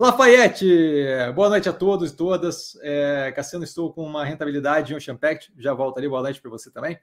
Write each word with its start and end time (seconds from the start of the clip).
Lafayette, 0.00 0.64
boa 1.34 1.50
noite 1.50 1.68
a 1.68 1.74
todos 1.74 2.10
e 2.10 2.16
todas. 2.16 2.74
É, 2.80 3.30
Cassiano, 3.32 3.66
estou 3.66 3.92
com 3.92 4.02
uma 4.02 4.24
rentabilidade 4.24 4.94
em 4.94 4.96
Ocean 4.96 5.14
Pact, 5.14 5.52
já 5.58 5.74
volto 5.74 5.98
ali, 5.98 6.08
boa 6.08 6.22
noite 6.22 6.40
para 6.40 6.50
você 6.50 6.70
também. 6.70 6.98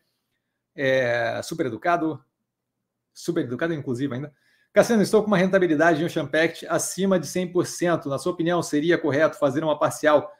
É, 0.75 1.39
super 1.43 1.67
educado, 1.67 2.19
super 3.13 3.43
educado 3.43 3.71
inclusive 3.71 4.15
ainda. 4.15 4.33
Cassiano, 4.73 5.03
estou 5.03 5.21
com 5.21 5.27
uma 5.27 5.37
rentabilidade 5.37 6.01
em 6.01 6.05
Ocean 6.07 6.25
Pact 6.25 6.65
acima 6.65 7.19
de 7.19 7.27
100%. 7.27 8.07
Na 8.07 8.17
sua 8.17 8.31
opinião, 8.31 8.63
seria 8.63 8.97
correto 8.97 9.37
fazer 9.37 9.63
uma 9.63 9.77
parcial 9.77 10.33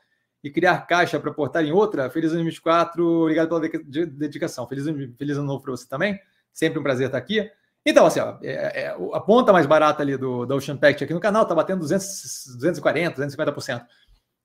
e 0.44 0.50
criar 0.50 0.88
caixa 0.88 1.20
para 1.20 1.30
aportar 1.30 1.64
em 1.64 1.72
outra? 1.72 2.10
Feliz 2.10 2.32
ano 2.32 2.42
2024, 2.42 3.06
obrigado 3.06 3.50
pela 3.50 4.08
dedicação. 4.08 4.68
Feliz, 4.68 4.86
feliz 5.16 5.38
ano 5.38 5.46
novo 5.46 5.62
para 5.62 5.74
você 5.74 5.88
também, 5.88 6.20
sempre 6.52 6.80
um 6.80 6.84
prazer 6.84 7.06
estar 7.06 7.20
aqui. 7.20 7.52
Então, 7.90 8.06
assim, 8.06 8.20
ó, 8.20 8.36
é, 8.44 8.82
é, 8.82 8.98
a 9.14 9.20
ponta 9.22 9.54
mais 9.54 9.66
barata 9.66 10.04
ali 10.04 10.18
do, 10.18 10.46
do 10.46 10.56
Ocean 10.56 10.76
Pact 10.76 11.06
aqui 11.06 11.14
no 11.14 11.22
canal 11.22 11.44
está 11.44 11.56
batendo 11.56 11.80
200, 11.80 12.58
240, 12.58 13.22
250%. 13.22 13.86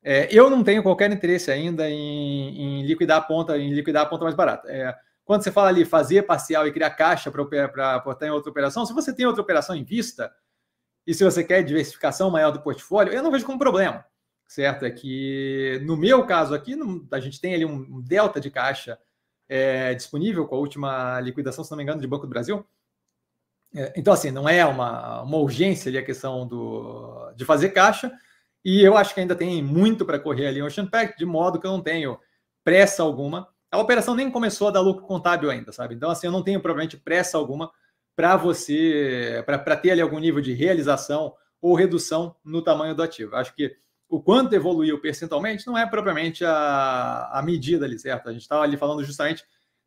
É, 0.01 0.29
eu 0.30 0.48
não 0.48 0.62
tenho 0.62 0.80
qualquer 0.80 1.11
interesse 1.11 1.51
ainda 1.51 1.91
em, 1.91 2.81
em, 2.81 2.87
liquidar 2.87 3.19
a 3.19 3.20
ponta, 3.20 3.59
em 3.59 3.75
liquidar 3.75 4.05
a 4.05 4.07
ponta 4.07 4.23
mais 4.23 4.37
barata. 4.37 4.70
É, 4.70 4.95
quando 5.25 5.43
você 5.43 5.51
fala 5.51 5.70
ali 5.70 5.84
fazer 5.84 6.23
parcial 6.23 6.69
e 6.69 6.73
criar 6.73 6.91
caixa 6.91 7.33
para 7.33 7.97
aportar 7.97 8.29
em 8.29 8.31
outra 8.31 8.48
operação, 8.48 8.87
se 8.87 8.93
você 8.93 9.12
tem 9.12 9.27
outra 9.27 9.43
operação 9.43 9.75
em 9.75 9.83
vista 9.83 10.33
e 11.05 11.12
se 11.12 11.25
você 11.25 11.43
quer 11.43 11.65
diversificação 11.65 12.31
maior 12.31 12.53
do 12.53 12.62
portfólio, 12.62 13.12
eu 13.12 13.25
não 13.25 13.33
vejo 13.33 13.45
como 13.45 13.59
problema, 13.59 14.05
certo? 14.47 14.84
É 14.84 14.91
que 14.93 15.83
no 15.84 15.97
meu 15.97 16.25
caso 16.27 16.55
aqui, 16.55 16.77
a 17.11 17.19
gente 17.19 17.41
tem 17.41 17.56
ali 17.56 17.65
um 17.65 18.01
delta 18.01 18.41
de 18.41 18.53
caixa 18.53 18.97
é, 19.48 19.95
disponível 19.95 20.47
com 20.47 20.55
a 20.55 20.61
última 20.61 21.20
liquidação, 21.20 21.65
se 21.65 21.73
não 21.73 21.77
me 21.77 21.83
engano, 21.83 22.01
de 22.01 22.06
Banco 22.06 22.25
do 22.25 22.31
Brasil. 22.31 22.65
É, 23.75 23.93
então, 23.97 24.12
assim, 24.12 24.31
não 24.31 24.49
é 24.49 24.65
uma, 24.65 25.23
uma 25.23 25.39
urgência 25.39 25.89
ali 25.89 25.99
a 25.99 26.05
questão 26.05 26.47
do, 26.47 27.33
de 27.35 27.45
fazer 27.45 27.71
caixa, 27.71 28.12
e 28.65 28.83
eu 28.83 28.97
acho 28.97 29.15
que 29.15 29.21
ainda 29.21 29.35
tem 29.35 29.62
muito 29.62 30.05
para 30.05 30.19
correr 30.19 30.47
ali 30.47 30.61
em 30.61 30.62
Ocean 30.62 30.87
Pact, 30.87 31.19
de 31.19 31.25
modo 31.25 31.59
que 31.59 31.67
eu 31.67 31.73
não 31.73 31.81
tenho 31.81 32.19
pressa 32.62 33.03
alguma. 33.03 33.48
A 33.70 33.78
operação 33.78 34.15
nem 34.15 34.31
começou 34.31 34.69
a 34.69 34.70
dar 34.70 34.81
lucro 34.81 35.05
contábil 35.05 35.50
ainda, 35.50 35.73
sabe? 35.73 35.95
Então, 35.95 36.11
assim, 36.11 36.27
eu 36.27 36.33
não 36.33 36.43
tenho 36.43 36.61
provavelmente 36.61 36.97
pressa 36.97 37.39
alguma 37.39 37.70
para 38.15 38.37
você, 38.37 39.43
para 39.47 39.77
ter 39.77 39.93
ali 39.93 40.00
algum 40.00 40.19
nível 40.19 40.41
de 40.41 40.53
realização 40.53 41.34
ou 41.61 41.75
redução 41.75 42.37
no 42.45 42.62
tamanho 42.62 42.95
do 42.95 43.03
ativo. 43.03 43.34
Acho 43.34 43.55
que 43.55 43.75
o 44.09 44.20
quanto 44.20 44.53
evoluiu 44.53 45.00
percentualmente 45.00 45.67
não 45.67 45.78
é 45.78 45.87
propriamente 45.87 46.45
a, 46.45 47.31
a 47.33 47.43
medida 47.43 47.87
ali, 47.87 47.98
certo? 47.98 48.28
A 48.28 48.33
gente 48.33 48.43
estava 48.43 48.62
ali 48.62 48.77
falando 48.77 49.03
justamente 49.03 49.43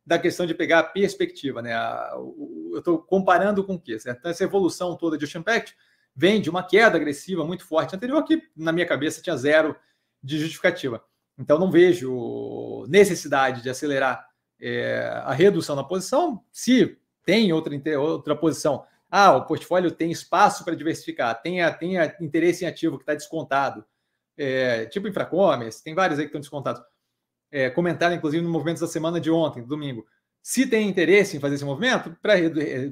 da 0.06 0.18
questão 0.18 0.46
de 0.46 0.54
pegar 0.54 0.78
a 0.78 0.84
perspectiva, 0.84 1.60
né? 1.60 1.74
eu 2.14 2.78
estou 2.78 2.98
comparando 2.98 3.64
com 3.64 3.74
o 3.74 3.80
quê? 3.80 3.98
Certo? 3.98 4.18
Então, 4.18 4.30
essa 4.30 4.44
evolução 4.44 4.96
toda 4.96 5.18
de 5.18 5.24
Ocean 5.24 5.42
Pact 5.42 5.76
vem 6.14 6.40
de 6.40 6.48
uma 6.48 6.62
queda 6.62 6.96
agressiva 6.96 7.44
muito 7.44 7.66
forte 7.66 7.96
anterior, 7.96 8.22
que 8.24 8.40
na 8.56 8.72
minha 8.72 8.86
cabeça 8.86 9.20
tinha 9.20 9.36
zero 9.36 9.74
de 10.22 10.38
justificativa. 10.38 11.02
Então, 11.36 11.58
não 11.58 11.70
vejo 11.70 12.86
necessidade 12.88 13.62
de 13.62 13.68
acelerar 13.68 14.26
é, 14.60 15.22
a 15.24 15.32
redução 15.32 15.74
na 15.74 15.82
posição. 15.82 16.42
Se 16.52 16.96
tem 17.24 17.52
outra, 17.52 17.74
outra 18.00 18.36
posição, 18.36 18.86
ah, 19.10 19.32
o 19.32 19.44
portfólio 19.44 19.90
tem 19.90 20.12
espaço 20.12 20.64
para 20.64 20.76
diversificar, 20.76 21.42
tem, 21.42 21.62
a, 21.62 21.72
tem 21.72 21.98
a 21.98 22.16
interesse 22.20 22.64
em 22.64 22.68
ativo 22.68 22.96
que 22.96 23.02
está 23.02 23.14
descontado, 23.14 23.84
é, 24.38 24.86
tipo 24.86 25.08
infracommerce, 25.08 25.82
tem 25.82 25.94
vários 25.94 26.18
aí 26.18 26.26
que 26.26 26.28
estão 26.28 26.40
descontados 26.40 26.80
é, 27.50 27.70
comentaram, 27.70 28.14
inclusive, 28.14 28.42
no 28.42 28.50
movimento 28.50 28.80
da 28.80 28.86
semana 28.86 29.20
de 29.20 29.30
ontem, 29.30 29.62
domingo. 29.62 30.06
Se 30.42 30.66
tem 30.66 30.88
interesse 30.88 31.36
em 31.36 31.40
fazer 31.40 31.56
esse 31.56 31.64
movimento, 31.64 32.16
para 32.22 32.34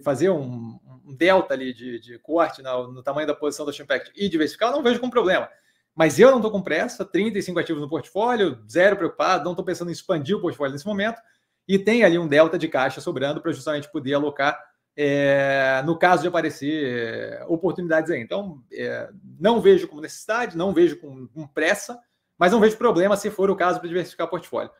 fazer 0.02 0.30
um, 0.30 0.78
um, 1.05 1.14
delta 1.14 1.55
ali 1.55 1.72
de, 1.72 2.00
de 2.00 2.19
corte 2.19 2.62
no, 2.62 2.92
no, 2.92 3.02
tamanho 3.02 3.27
da 3.27 3.34
posição 3.34 3.64
da 3.64 3.72
Chimpact 3.72 4.10
e 4.16 4.28
diversificar, 4.28 4.70
eu 4.70 4.77
não 4.77 4.82
vejo 4.82 4.98
como 4.98 5.12
problema. 5.12 5.48
Mas 5.94 6.19
eu 6.19 6.30
não 6.30 6.38
estou 6.38 6.50
com 6.50 6.60
pressa, 6.60 7.05
35 7.05 7.58
ativos 7.60 7.80
no 7.80 7.88
portfólio, 7.88 8.58
zero 8.69 8.97
preocupado, 8.97 9.44
não 9.44 9.52
estou 9.52 9.64
pensando 9.64 9.91
em 9.91 9.92
expandir 9.92 10.36
o 10.36 10.41
portfólio 10.41 10.72
nesse 10.72 10.86
momento, 10.86 11.20
e 11.66 11.78
tem 11.78 12.02
ali 12.02 12.19
um 12.19 12.27
delta 12.27 12.58
de 12.58 12.69
caixa 12.69 13.00
sobrando 13.00 13.41
para 13.41 13.53
justamente 13.53 13.91
poder 13.91 14.14
alocar 14.14 14.60
é, 14.97 15.82
no 15.84 15.98
caso 15.98 16.22
de 16.22 16.28
aparecer 16.28 16.87
é, 16.87 17.44
oportunidades 17.48 18.10
aí. 18.10 18.20
Então, 18.20 18.62
é, 18.72 19.09
não 19.38 19.60
vejo 19.60 19.88
como 19.88 20.00
necessidade, 20.00 20.56
não 20.56 20.72
vejo 20.72 20.98
com, 20.98 21.26
com 21.28 21.47
pressa, 21.47 21.98
mas 22.39 22.53
não 22.53 22.61
vejo 22.61 22.77
problema 22.77 23.17
se 23.17 23.31
for 23.31 23.50
o 23.50 23.56
caso 23.56 23.78
para 23.78 23.89
diversificar 23.89 24.27
o 24.27 24.31
portfólio. 24.31 24.71